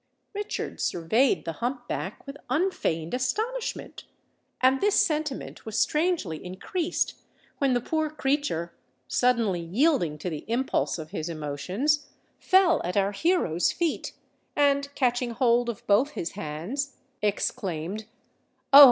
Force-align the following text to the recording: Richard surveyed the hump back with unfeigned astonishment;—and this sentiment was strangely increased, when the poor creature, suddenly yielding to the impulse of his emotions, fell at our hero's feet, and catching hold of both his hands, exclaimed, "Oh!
Richard 0.33 0.81
surveyed 0.81 1.45
the 1.45 1.51
hump 1.61 1.87
back 1.87 2.25
with 2.25 2.35
unfeigned 2.49 3.13
astonishment;—and 3.13 4.81
this 4.81 4.95
sentiment 4.99 5.63
was 5.63 5.77
strangely 5.77 6.43
increased, 6.43 7.13
when 7.59 7.75
the 7.75 7.81
poor 7.81 8.09
creature, 8.09 8.73
suddenly 9.07 9.59
yielding 9.61 10.17
to 10.17 10.31
the 10.31 10.43
impulse 10.47 10.97
of 10.97 11.11
his 11.11 11.29
emotions, 11.29 12.07
fell 12.39 12.81
at 12.83 12.97
our 12.97 13.11
hero's 13.11 13.71
feet, 13.71 14.13
and 14.55 14.89
catching 14.95 15.29
hold 15.33 15.69
of 15.69 15.85
both 15.85 16.13
his 16.13 16.31
hands, 16.31 16.95
exclaimed, 17.21 18.05
"Oh! 18.73 18.79